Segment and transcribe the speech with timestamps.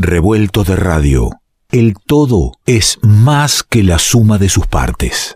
[0.00, 1.30] Revuelto de radio.
[1.72, 5.34] El todo es más que la suma de sus partes.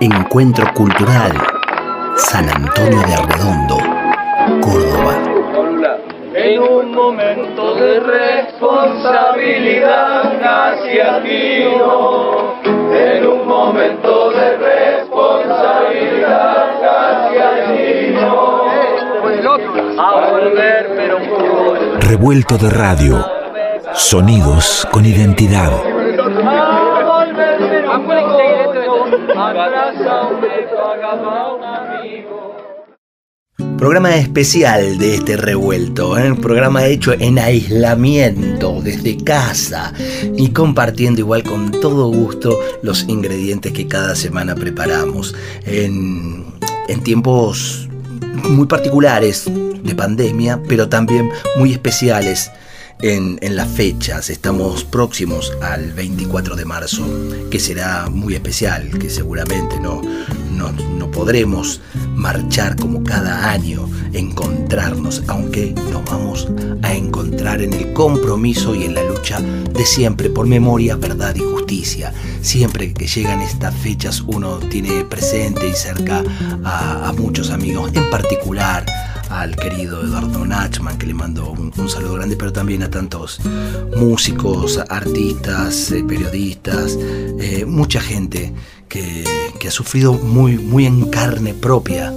[0.00, 1.40] Encuentro Cultural
[2.16, 3.78] San Antonio de Arredondo,
[4.60, 5.22] Córdoba.
[6.34, 11.62] En un momento de responsabilidad hacia ti,
[12.96, 18.16] en un momento de responsabilidad hacia ti,
[19.98, 21.18] a volver pero
[22.00, 23.22] Revuelto de radio,
[23.92, 25.72] sonidos con identidad.
[33.78, 36.30] Programa especial de este revuelto, ¿eh?
[36.30, 39.92] un programa hecho en aislamiento, desde casa
[40.34, 45.34] y compartiendo igual con todo gusto los ingredientes que cada semana preparamos
[45.66, 46.46] en,
[46.88, 47.88] en tiempos
[48.48, 52.50] muy particulares de pandemia, pero también muy especiales
[53.02, 54.30] en, las fechas.
[54.30, 57.06] Estamos próximos al 24 de marzo,
[57.50, 60.02] que será muy especial, que seguramente no,
[60.52, 61.80] no, no podremos
[62.14, 66.48] marchar como cada año, encontrarnos, aunque nos vamos
[66.82, 71.40] a encontrar en el compromiso y en la lucha de siempre por memoria, verdad y
[71.40, 72.12] justicia.
[72.40, 76.22] Siempre que llegan estas fechas uno tiene presente y cerca
[76.64, 78.84] a, muchos amigos, en particular
[79.30, 83.40] al querido Eduardo Nachman, que le mando un, saludo grande, pero también a tantos
[83.96, 86.96] músicos, artistas, eh, periodistas,
[87.40, 88.52] eh, mucha gente
[89.58, 92.12] que, ha sufrido muy, muy en carne propia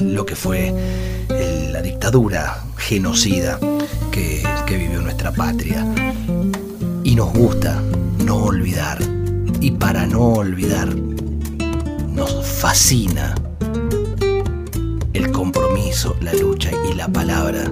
[0.00, 0.72] lo que fue
[1.72, 3.58] la dictadura genocida
[4.12, 5.84] que, que vivió nuestra patria.
[7.02, 7.82] Y nos gusta
[8.24, 8.98] no olvidar,
[9.60, 10.88] y para no olvidar,
[12.12, 13.34] nos fascina
[15.12, 17.70] el compromiso, la lucha y la palabra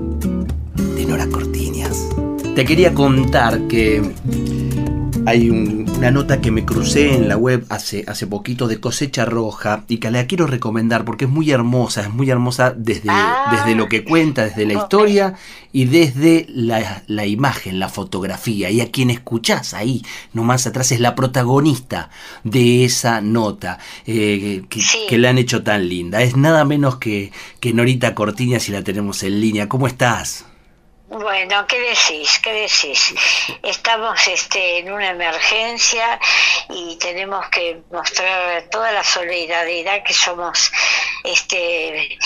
[0.74, 2.08] de Nora Cortiñas.
[2.54, 4.02] Te quería contar que
[5.26, 5.50] hay
[5.96, 9.98] una nota que me crucé en la web hace, hace poquito de cosecha roja y
[9.98, 13.50] que la quiero recomendar porque es muy hermosa, es muy hermosa desde, ah.
[13.52, 15.34] desde lo que cuenta, desde la historia
[15.72, 18.70] y desde la, imagen, la fotografía.
[18.70, 20.02] Y a quien escuchás ahí,
[20.32, 22.10] nomás atrás, es la protagonista
[22.42, 26.22] de esa nota eh, que, que, la han hecho tan linda.
[26.22, 29.68] Es nada menos que, que Norita Cortiña si la tenemos en línea.
[29.68, 30.44] ¿Cómo estás?
[31.14, 32.40] Bueno, ¿qué decís?
[32.40, 33.14] ¿Qué decís?
[33.62, 36.18] Estamos este, en una emergencia
[36.70, 40.72] y tenemos que mostrar toda la solidaridad que somos,
[41.22, 42.18] este,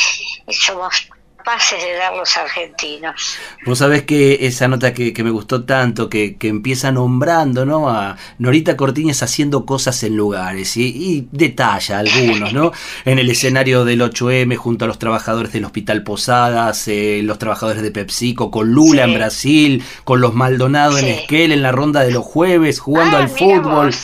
[0.49, 1.06] somos
[1.48, 3.38] de dar los argentinos.
[3.64, 7.88] Vos sabés que esa nota que, me gustó tanto, que, empieza nombrando ¿no?
[7.88, 12.72] a Norita Cortines haciendo cosas en lugares y, detalla algunos, ¿no?
[13.06, 17.82] en el escenario del 8M junto a los trabajadores del Hospital Posadas, eh, los trabajadores
[17.82, 22.10] de PepsiCo, con Lula en Brasil, con los Maldonado en Esquel en la ronda de
[22.10, 23.94] los jueves, jugando ah, al fútbol.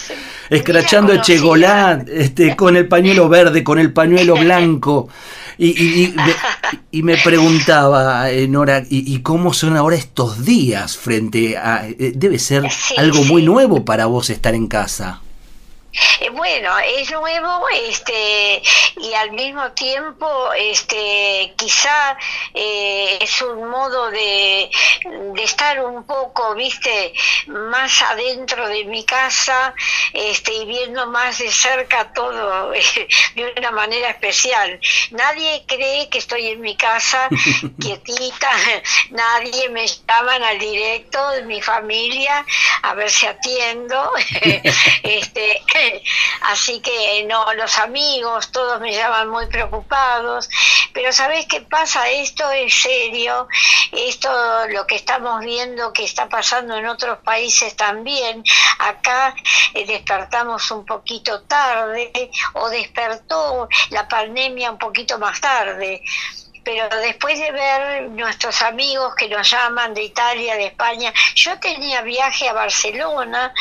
[0.51, 5.09] Escrachando a Chegolán, este, con el pañuelo verde, con el pañuelo blanco.
[5.59, 6.15] Y,
[6.91, 11.87] y, me preguntaba, eh, Nora, ¿y, cómo son ahora estos días frente a...
[11.89, 12.65] Eh, debe ser
[12.97, 15.21] algo muy nuevo para vos estar en casa.
[16.21, 18.63] Eh, bueno, es nuevo este,
[18.97, 22.17] y al mismo tiempo este, quizá
[22.53, 24.71] eh, es un modo de,
[25.35, 27.13] de, estar un poco, viste,
[27.47, 29.75] más adentro de mi casa
[30.13, 32.71] este, y viendo más de cerca todo
[33.35, 34.81] de una manera especial.
[35.11, 37.29] Nadie cree que estoy en mi casa
[37.81, 38.51] quietita,
[39.11, 42.45] nadie me llaman al directo de mi familia
[42.83, 44.13] a ver si atiendo.
[45.03, 45.63] este,
[46.43, 50.49] Así que no, los amigos, todos me llaman muy preocupados,
[50.93, 52.09] pero ¿sabes qué pasa?
[52.11, 53.49] Esto es serio,
[53.93, 54.31] esto
[54.69, 58.45] lo que estamos viendo que está pasando en otros países también,
[58.79, 59.35] acá
[59.75, 66.03] eh, despertamos un poquito tarde o despertó la pandemia un poquito más tarde
[66.65, 72.03] pero después de ver nuestros amigos que nos llaman de Italia, de España, yo tenía
[72.03, 73.53] viaje a Barcelona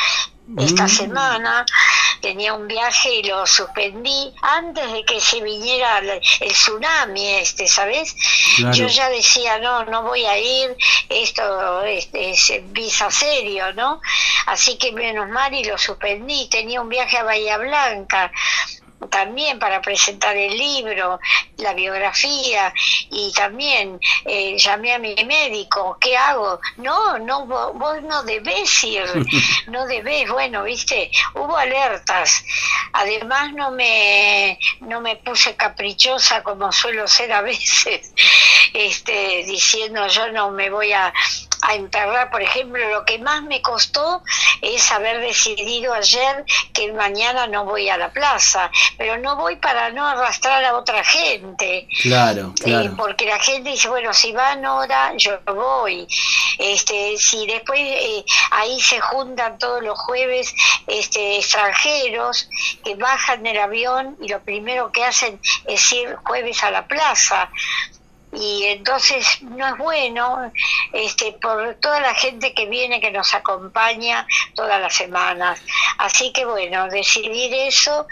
[0.58, 0.88] esta mm.
[0.88, 1.66] semana
[2.20, 6.20] tenía un viaje y lo suspendí antes de que se viniera el,
[6.52, 8.14] tsunami este, ¿sabes?
[8.72, 10.76] Yo ya decía, no, no voy a ir,
[11.08, 14.00] esto este, es visa serio, ¿no?
[14.46, 18.30] Así que menos mal y lo suspendí, tenía un viaje a Bahía Blanca
[19.14, 21.20] también para presentar el libro,
[21.58, 22.74] la biografía,
[23.12, 26.58] y también eh, llamé a mi médico, ¿qué hago?
[26.78, 29.04] No, no, vos no debés ir,
[29.68, 32.44] no debés, bueno, viste, hubo alertas.
[32.92, 38.12] Además no me, no me puse caprichosa como suelo ser a veces,
[38.74, 41.12] este, diciendo yo no me voy a,
[41.62, 44.22] a enterrar, por ejemplo, lo que más me costó
[44.60, 49.90] es haber decidido ayer que mañana no voy a la plaza, pero no voy para
[49.90, 51.86] no arrastrar a otra gente.
[52.02, 52.94] Claro, Eh, claro.
[52.96, 56.06] porque la gente dice, bueno, si va Nora, yo voy.
[56.58, 60.52] Este, si después eh, ahí se juntan todos los jueves
[60.86, 62.48] este, extranjeros
[62.84, 67.48] que bajan del avión y lo primero que hacen es ir jueves a la plaza
[68.34, 70.52] y entonces no es bueno
[70.92, 75.60] este por toda la gente que viene que nos acompaña todas las semanas.
[75.98, 78.06] Así que bueno decidir eso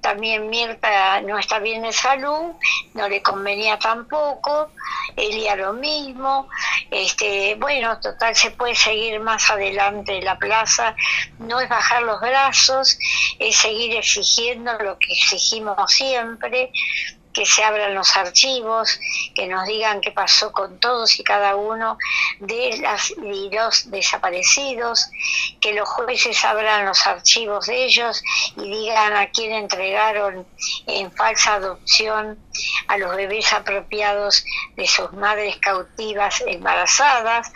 [0.00, 2.52] también Mirta no está bien de salud
[2.94, 4.70] no le convenía tampoco
[5.16, 6.48] Elia lo mismo
[6.90, 10.94] este bueno total se puede seguir más adelante la plaza
[11.38, 12.98] no es bajar los brazos
[13.38, 16.72] es seguir exigiendo lo que exigimos siempre
[17.38, 18.98] que se abran los archivos,
[19.32, 21.96] que nos digan qué pasó con todos y cada uno
[22.40, 22.84] de
[23.22, 25.08] y los desaparecidos,
[25.60, 28.24] que los jueces abran los archivos de ellos
[28.56, 30.48] y digan a quién entregaron
[30.88, 32.44] en falsa adopción
[32.88, 34.44] a los bebés apropiados
[34.74, 37.52] de sus madres cautivas embarazadas.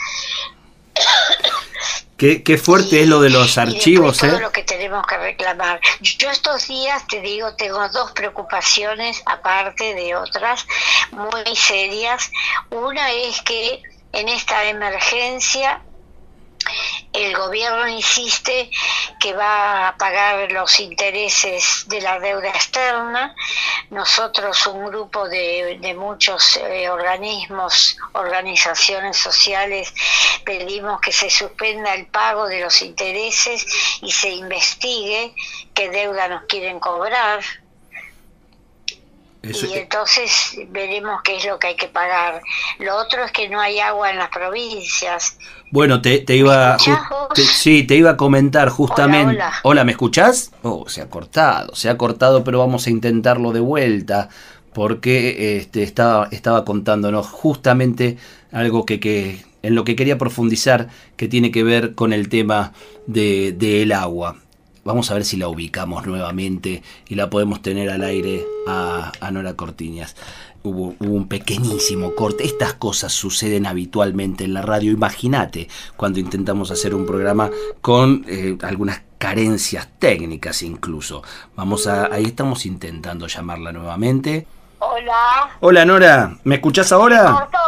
[2.17, 4.41] Qué, qué fuerte es lo de los archivos, todo ¿eh?
[4.41, 5.81] lo que tenemos que reclamar.
[6.01, 10.65] Yo estos días, te digo, tengo dos preocupaciones, aparte de otras,
[11.11, 12.31] muy serias.
[12.71, 15.83] Una es que en esta emergencia
[17.13, 18.71] el gobierno insiste
[19.21, 23.35] que va a pagar los intereses de la deuda externa.
[23.91, 29.93] Nosotros, un grupo de, muchos eh, organismos, organizaciones sociales,
[30.45, 33.67] pedimos que se suspenda el pago de los intereses
[34.01, 35.35] y se investigue
[35.75, 37.43] qué deuda nos quieren cobrar.
[39.43, 42.41] Eso- y entonces veremos qué es lo que hay que pagar.
[42.79, 45.37] Lo otro es que no hay agua en las provincias.
[45.71, 46.77] Bueno, te, te iba
[47.35, 49.35] te- sí, te iba a comentar justamente.
[49.35, 49.85] Hola, hola.
[49.85, 50.53] ¿me escuchás?
[50.63, 54.29] Oh, se ha cortado, se ha cortado, pero vamos a intentarlo de vuelta
[54.75, 58.17] porque este, estaba, estaba contándonos justamente
[58.53, 62.73] algo que, que en lo que quería profundizar que tiene que ver con el tema
[63.07, 64.37] de, del agua.
[64.85, 69.31] Vamos a ver si la ubicamos nuevamente y la podemos tener al aire a, a
[69.31, 70.17] Nora Cortiñas.
[70.65, 72.45] Hubo, hubo un pequeñísimo corte.
[72.45, 74.91] Estas cosas suceden habitualmente en la radio.
[74.91, 77.51] Imagínate cuando intentamos hacer un programa
[77.81, 81.23] con eh, algunas carencias técnicas incluso.
[81.55, 84.47] Vamos a, ahí estamos intentando llamarla nuevamente.
[84.81, 85.51] Hola.
[85.61, 87.31] Hola Nora, ¿me escuchás ahora?
[87.33, 87.59] ¿Cortó?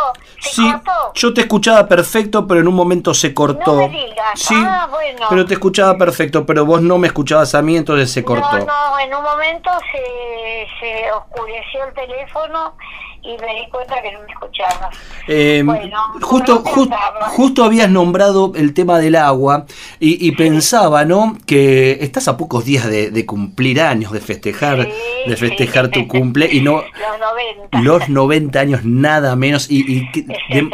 [0.44, 1.12] ¿Se Sí, cortó?
[1.14, 3.72] yo te escuchaba perfecto, pero en un momento se cortó.
[3.76, 4.14] No me digas.
[4.34, 5.26] Sí, Ah, bueno.
[5.28, 8.58] pero te escuchaba perfecto, pero vos no me escuchabas a mí, entonces se cortó.
[8.58, 12.76] No, no, en un momento se, se oscureció el teléfono
[13.24, 14.96] y me di cuenta que no me escuchabas.
[15.26, 17.26] Eh, Bueno, justo, por ju- tratarlo.
[17.28, 19.64] justo habías nombrado el tema del agua
[19.98, 21.36] y, y pensaba, ¿no?
[21.46, 25.92] Que estás a pocos días de, de cumplir años, de festejar, Sí, de festejar sí.
[25.92, 27.80] tu cumple y no Los 90.
[27.80, 30.70] los 90 años nada menos y, y, que- de-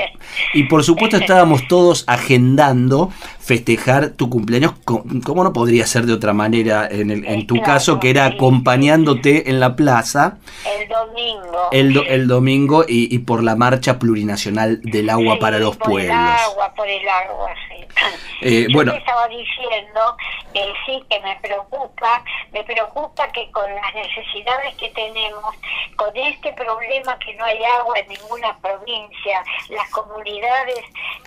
[0.54, 6.12] y por supuesto estábamos todos agendando festejar tu cumpleaños, co- ¿cómo no podría ser de
[6.12, 10.88] otra manera en, el- en tu Claro, caso que era acompañándote en la plaza El
[10.88, 11.58] domingo.
[11.72, 12.39] el, do- el domingo
[12.88, 16.10] y, y por la marcha plurinacional del agua Sí, para los por pueblos?
[16.10, 17.84] el agua, por el agua, sí.
[18.42, 18.92] Eh, Yo bueno.
[18.92, 20.16] te estaba diciendo
[20.54, 25.54] que sí, que me preocupa, me preocupa que con las necesidades que tenemos,
[25.96, 30.80] con este problema que no hay agua en ninguna provincia, las comunidades,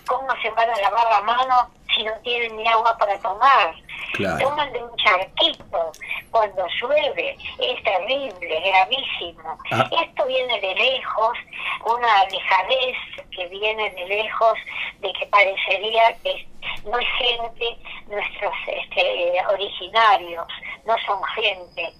[0.06, 3.74] ¿cómo se van a lavar la mano si no tienen ni agua para tomar?
[4.14, 4.48] Claro.
[4.48, 5.92] Toman de un charquito
[6.30, 9.58] cuando llueve, es terrible, gravísimo.
[9.72, 9.88] Ah.
[9.90, 11.36] Esto viene de lejos,
[11.84, 12.96] una dejadez
[13.34, 14.58] que viene de lejos,
[15.00, 16.46] de que parecería que
[16.84, 17.76] no es gente,
[18.06, 20.46] nuestros este, originarios,
[20.86, 21.92] no son gente,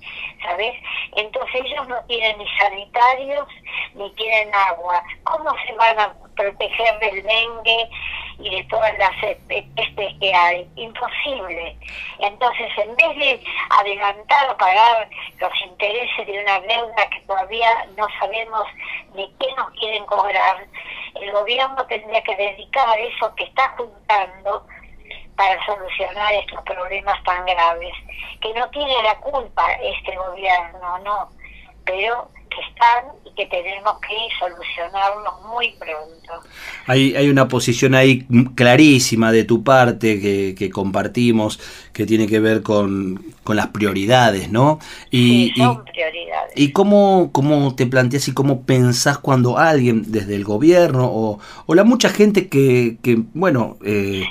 [0.42, 0.74] ¿sabes?
[1.16, 3.48] Entonces ellos no tienen ni sanitarios
[3.94, 5.02] ni tienen agua.
[5.24, 7.88] ¿Cómo se van a proteger del dengue
[8.38, 9.12] y de todas las
[9.48, 10.68] pestes que hay?
[10.76, 11.76] Imposible.
[12.18, 18.06] Entonces, en vez de adelantar o pagar los intereses de una deuda que todavía no
[18.18, 18.66] sabemos
[19.14, 20.66] ni qué nos quieren cobrar,
[21.20, 24.66] el gobierno tendría que dedicar eso que está juntando
[25.36, 27.92] para solucionar estos problemas tan graves,
[28.40, 31.28] que no tiene la culpa este gobierno, no,
[31.84, 36.46] pero que están y que tenemos que solucionarlos muy pronto.
[36.86, 41.58] Hay, hay una posición ahí clarísima de tu parte que, que compartimos,
[41.92, 44.78] que tiene que ver con, con las prioridades, ¿no?
[45.10, 46.52] Y, sí, son prioridades.
[46.56, 51.74] ¿Y cómo, cómo te planteas y cómo pensás cuando alguien desde el gobierno o, o
[51.74, 53.76] la mucha gente que, que bueno...
[53.84, 54.24] Eh,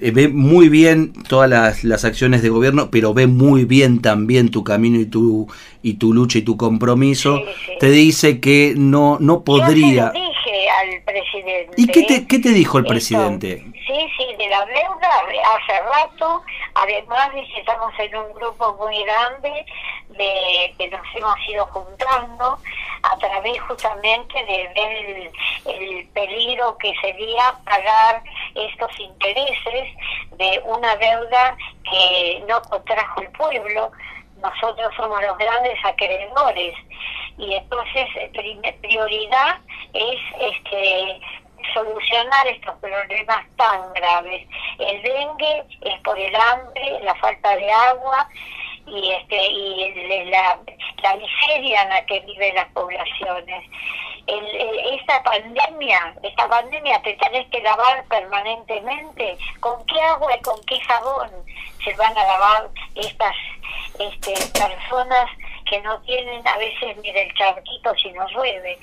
[0.00, 4.50] eh, ve muy bien todas las, las, acciones de gobierno, pero ve muy bien también
[4.50, 5.48] tu camino y tu
[5.82, 7.40] y tu lucha y tu compromiso,
[7.78, 10.12] te dice que no no podría.
[10.14, 11.74] Yo dije al presidente.
[11.76, 13.64] ¿Y qué te, qué te dijo el presidente?
[13.86, 15.10] Sí, sí, de la deuda
[15.54, 16.42] hace rato.
[16.74, 19.66] Además, estamos en un grupo muy grande
[20.08, 22.58] de que nos hemos ido juntando
[23.02, 25.32] a través justamente de ver
[25.66, 28.22] el, peligro que sería pagar
[28.54, 29.96] estos intereses
[30.38, 31.56] de una deuda
[31.90, 33.90] que no contrajo el pueblo.
[34.40, 36.74] Nosotros somos los grandes acreedores
[37.38, 39.60] y entonces eh, prioridad
[39.94, 41.20] es este
[41.74, 44.46] solucionar estos problemas tan graves.
[44.78, 48.28] El dengue es por el hambre, la falta de agua
[48.86, 50.58] y este y la,
[51.02, 53.64] la miseria en la que viven las poblaciones.
[54.26, 54.46] El,
[54.98, 59.36] esta pandemia, esta pandemia te tenés que lavar permanentemente.
[59.60, 61.30] ¿Con qué agua y con qué jabón
[61.84, 63.34] se van a lavar estas
[63.98, 65.28] este, personas
[65.68, 68.78] que no tienen a veces ni del charquito si no llueve?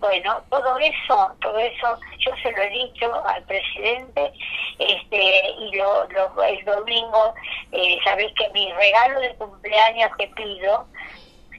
[0.00, 4.32] Bueno, todo eso, todo eso, yo se lo he dicho al presidente,
[4.78, 6.08] este, y lo,
[6.44, 7.34] el domingo,
[7.72, 10.86] eh, sabéis que mi regalo de cumpleaños que pido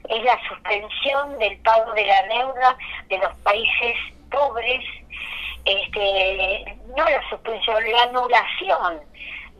[0.08, 2.76] es la suspensión del pago de la deuda
[3.08, 3.96] de los países
[4.30, 4.84] pobres,
[5.66, 9.00] este, no la suspensión, la anulación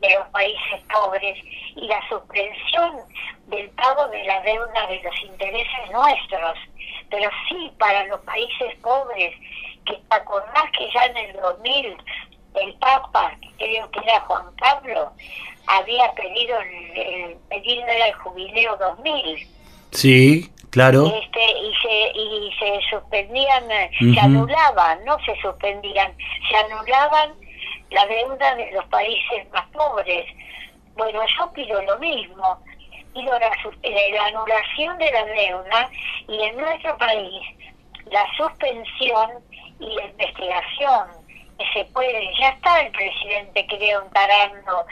[0.01, 1.37] de los países pobres
[1.75, 2.97] y la suspensión
[3.45, 6.57] del pago de la deuda de los intereses nuestros
[7.11, 9.35] pero sí para los países pobres,
[9.85, 11.97] que te acordás que ya en el 2000
[12.55, 15.11] el Papa, creo que era Juan Pablo,
[15.67, 19.47] había pedido el, pedido el jubileo 2000.
[19.91, 21.05] Sí, claro.
[21.05, 23.63] Este, y se y se suspendían,
[23.99, 26.13] se anulaban, no se suspendían,
[26.49, 27.33] se anulaban
[27.89, 30.25] la deuda de los países más pobres.
[30.95, 32.61] Bueno, yo pido lo mismo
[33.13, 33.51] pido la,
[33.83, 35.89] eh, la anulación de la deuda
[36.27, 37.41] y en nuestro país
[38.05, 39.31] la suspensión
[39.79, 41.07] y la investigación
[41.57, 44.85] que se puede, ya está el presidente creo encarando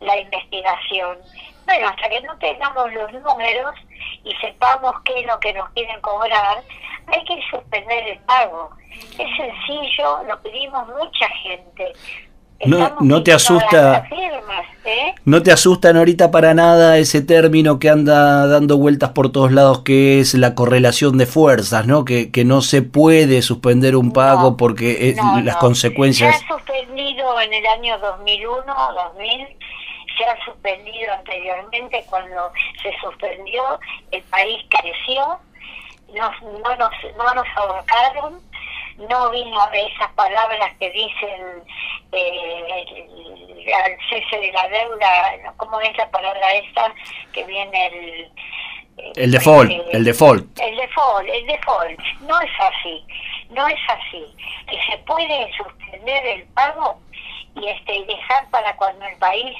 [0.00, 1.18] la investigación.
[1.64, 3.74] Bueno, hasta que no tengamos los números
[4.22, 6.62] y sepamos qué es lo que nos quieren cobrar,
[7.06, 8.70] hay que suspender el pago.
[8.90, 11.92] Es sencillo, lo pedimos mucha gente.
[12.66, 14.06] No, no te asusta.
[14.84, 15.14] ¿eh?
[15.24, 19.80] No te asustan ahorita para nada ese término que anda dando vueltas por todos lados,
[19.82, 22.04] que es la correlación de fuerzas, ¿no?
[22.04, 26.38] Que, que no se puede suspender un pago porque es, las consecuencias.
[26.38, 29.46] Se ha suspendido en el año 2001, 2000,
[30.18, 32.52] se ha suspendido anteriormente cuando
[32.82, 33.62] se suspendió,
[34.10, 35.38] el país creció,
[36.14, 36.30] no,
[36.62, 38.40] no, nos, no nos ahorcaron
[38.96, 41.64] no vino esas palabras que dicen
[42.14, 46.94] eh, al cese de la deuda, ¿cómo es la palabra esta?
[47.32, 48.30] Que viene el...
[49.16, 50.60] El default, el default.
[50.60, 52.00] El default, el default.
[52.20, 53.04] No es así,
[53.50, 54.24] no es así.
[54.68, 57.00] Que se puede suspender el pago
[57.56, 59.56] y este dejar para cuando el país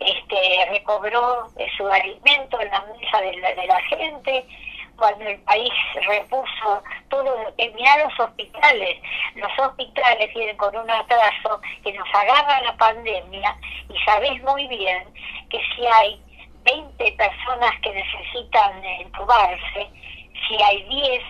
[0.00, 4.44] este recobró su alimento en la mesa de la, de la gente,
[4.96, 5.72] cuando el país
[6.06, 8.98] repuso todo mira los hospitales,
[9.34, 13.56] los hospitales vienen con un atraso que nos agarra la pandemia
[13.88, 15.04] y sabéis muy bien
[15.50, 16.20] que si hay
[16.64, 19.88] 20 personas que necesitan entubarse,
[20.48, 21.22] si hay 10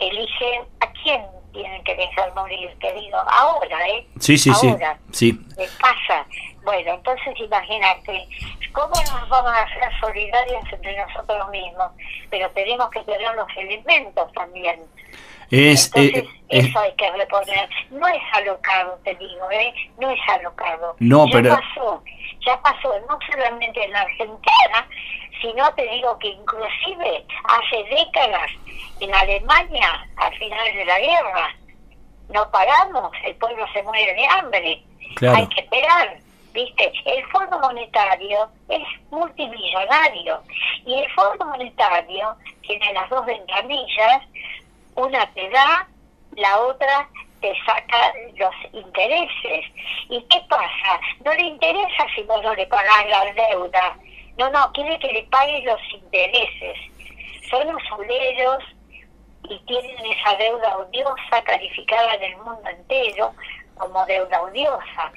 [0.00, 4.06] eligen a quién tienen que dejar morir, querido, ahora, ¿eh?
[4.18, 4.98] Sí, sí, ahora.
[5.12, 5.32] sí.
[5.32, 5.64] sí.
[5.80, 6.26] pasa?
[6.62, 8.28] Bueno, entonces imagínate,
[8.72, 11.90] ¿cómo nos vamos a hacer solidarios entre nosotros mismos?
[12.28, 14.80] Pero tenemos que tener los elementos también.
[15.50, 17.68] Es, Entonces, eh, eso hay que reponer.
[17.90, 19.74] No es alocado, te digo, ¿eh?
[19.98, 20.94] No es alocado.
[21.00, 21.56] No, ya pero...
[21.56, 22.04] pasó,
[22.46, 24.88] ya pasó, no solamente en la Argentina,
[25.40, 28.50] sino te digo que inclusive hace décadas
[29.00, 31.54] en Alemania, al final de la guerra,
[32.28, 34.82] no paramos, el pueblo se muere de hambre.
[35.22, 36.18] Hay que esperar
[36.52, 36.92] ¿viste?
[37.04, 40.42] El Fondo Monetario es multimillonario
[40.84, 44.22] y el Fondo Monetario tiene las dos ventanillas,
[44.94, 45.86] una te da,
[46.36, 47.08] la otra
[47.40, 49.64] te saca los intereses.
[50.08, 51.00] ¿Y qué pasa?
[51.24, 53.96] No le interesa si vos no le pagás la deuda.
[54.40, 56.78] No, no, quiere que le pagues los intereses.
[57.50, 58.64] Son usureros
[59.44, 63.34] y tienen esa deuda odiosa calificada en el mundo entero
[63.76, 65.12] como deuda odiosa.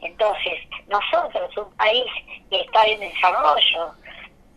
[0.00, 2.06] Entonces, nosotros, un país
[2.50, 3.94] que está en desarrollo,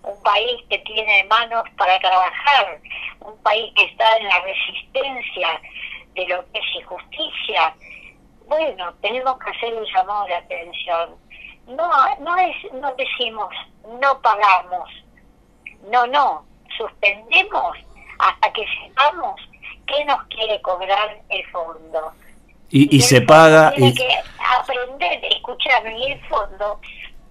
[0.04, 2.80] un país que tiene manos para trabajar,
[3.22, 5.60] un país que está en la resistencia
[6.14, 7.74] de lo que es injusticia,
[8.46, 11.16] bueno, tenemos que hacer un llamado de atención.
[11.76, 13.50] No, no es, no decimos,
[14.00, 14.90] no pagamos,
[15.90, 16.46] no, no,
[16.78, 17.78] suspendemos
[18.20, 19.40] hasta que sepamos
[19.88, 22.12] qué nos quiere cobrar el fondo.
[22.70, 23.72] Y, y, se paga...
[23.74, 24.08] Tiene que
[24.40, 26.80] aprender, escucharme, y el fondo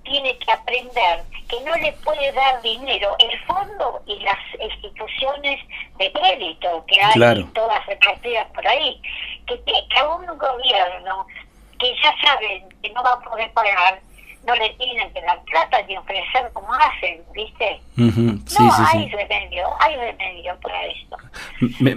[0.04, 5.60] tiene que aprender que no le puede dar dinero el fondo y las instituciones
[5.98, 9.00] de crédito que hay todas repartidas por ahí,
[9.46, 11.26] que, que a un gobierno
[11.78, 14.00] que ya saben que no va a poder pagar,
[14.46, 17.80] no le tienen que dar plata ni ofrecer como hacen, ¿viste?
[17.96, 18.40] no,
[18.86, 21.16] hay remedio, hay remedio para esto.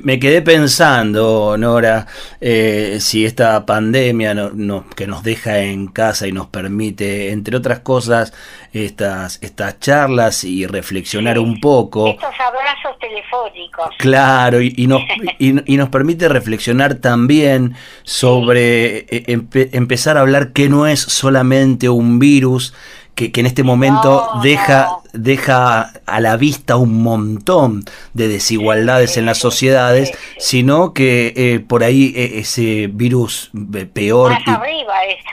[0.03, 2.05] Me, quedé pensando, Nora,
[2.41, 7.79] eh, si esta pandemia no, que nos deja en casa y nos permite, entre otras
[7.79, 8.33] cosas,
[8.73, 12.07] estas, estas charlas y reflexionar un poco.
[12.07, 13.89] Estos abrazos telefónicos.
[13.97, 15.01] Claro, y, nos,
[15.39, 22.19] y, nos permite reflexionar también sobre eh, empezar a hablar que no es solamente un
[22.19, 22.73] virus,
[23.15, 29.37] que, en este momento deja, deja a la vista un montón de desigualdades en las
[29.37, 34.33] sociedades, sino que eh, por ahí eh, ese virus eh, peor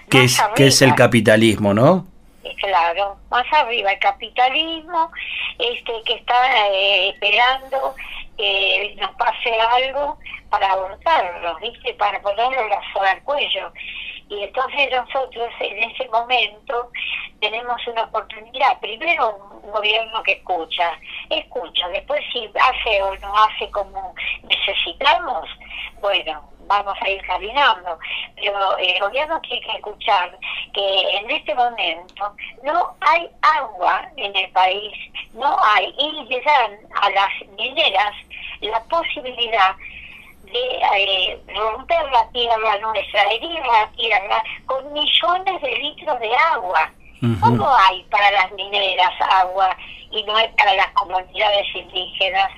[0.08, 2.06] que, es, que es el capitalismo, ¿no?
[2.60, 5.10] Claro, más arriba el capitalismo,
[5.58, 7.94] este que está esperando
[8.36, 10.18] que nos pase algo
[10.50, 11.94] para abortarlo, ¿viste?
[11.94, 13.72] Para ponerlo la soga al cuello.
[14.28, 16.90] Y entonces nosotros en ese momento
[17.40, 18.78] tenemos una oportunidad.
[18.80, 20.92] Primero un gobierno que escucha,
[21.30, 21.88] escucha.
[21.88, 25.48] Después si hace o no hace como necesitamos,
[26.00, 27.98] bueno, vamos a ir caminando.
[28.36, 30.38] Pero el gobierno tiene que escuchar
[30.72, 34.94] que en este momento no hay agua en el país,
[35.34, 38.14] no hay, y le dan a las mineras
[38.60, 39.74] la posibilidad
[40.44, 46.90] de eh, romper la tierra nuestra, herir la tierra con millones de litros de agua.
[47.42, 49.76] ¿Cómo hay para las mineras agua
[50.10, 52.50] y no hay para las comunidades indígenas?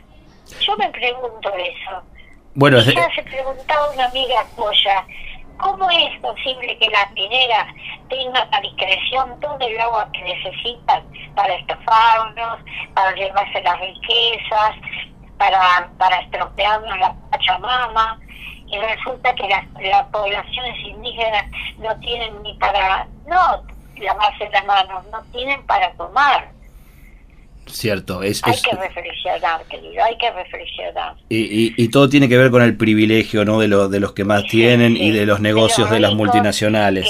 [0.61, 2.12] Yo me pregunto eso.
[2.55, 5.07] Bueno, se preguntaba una amiga tuya,
[5.57, 7.67] ¿cómo es posible que las mineras
[8.11, 11.03] tengan a discreción todo el agua que necesitan
[11.35, 12.59] para estofarnos,
[12.95, 14.77] para llevarse las riquezas,
[15.38, 18.21] para, para estropearnos la Pachamama,
[18.67, 21.45] y resulta que las, poblaciones indígenas
[21.79, 23.62] no tienen ni para, no
[23.97, 26.51] lavarse las manos, no tienen para tomar.
[27.66, 31.14] Cierto, es, hay que reflexionar, querido, hay que reflexionar.
[31.29, 33.61] Y, y, todo tiene que ver con el privilegio ¿no?
[33.61, 37.09] de, lo, de los que más tienen y de los negocios de las multinacionales.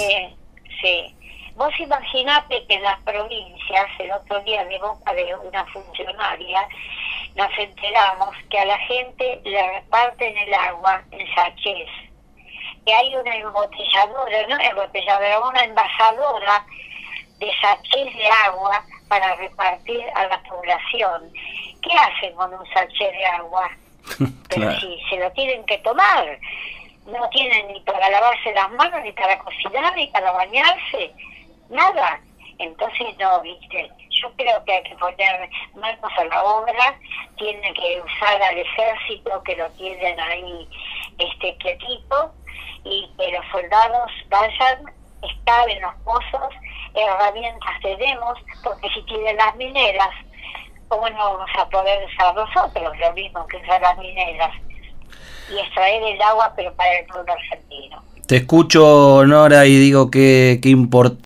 [0.80, 1.16] sí,
[1.56, 6.68] vos imaginate que en las provincias, el otro día de boca de una funcionaria,
[7.34, 11.88] nos enteramos que a la gente le reparten el agua en sachés,
[12.84, 16.66] que hay una embotelladora, no embotelladora, una envasadora
[17.38, 21.30] de sachés de agua para repartir a la población.
[21.82, 23.70] ¿Qué hacen con un sachet de agua?
[24.48, 26.38] Pero si se lo tienen que tomar,
[27.04, 31.12] no tienen ni para lavarse las manos, ni para cocinar, ni para bañarse,
[31.68, 32.20] nada.
[32.58, 33.90] Entonces, no, viste,
[34.22, 36.98] yo creo que hay que poner manos a la obra,
[37.36, 40.66] tiene que usar al ejército que lo tienen ahí
[41.18, 42.32] este quietito
[42.84, 44.90] y que los soldados vayan,
[45.68, 46.54] en los pozos,
[46.94, 50.10] herramientas tenemos, porque si tienen las mineras,
[50.88, 54.50] ¿cómo no vamos a poder usar nosotros lo mismo que usar las mineras?
[55.50, 58.02] Y extraer el agua, pero para el pueblo argentino.
[58.26, 61.20] Te escucho, Nora, y digo que, que importante